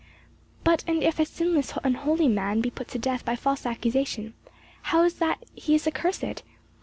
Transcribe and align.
"But 0.63 0.83
and 0.87 1.03
if 1.03 1.19
a 1.19 1.25
sinless 1.25 1.73
and 1.83 1.95
holy 1.95 2.27
man 2.27 2.59
be 2.59 2.71
put 2.71 2.87
to 2.87 2.97
death 2.97 3.23
by 3.23 3.35
false 3.35 3.67
accusation, 3.67 4.33
how 4.81 5.03
is 5.03 5.17
it 5.17 5.19
that 5.19 5.43
he 5.53 5.75
is 5.75 5.85
accursed? 5.85 6.33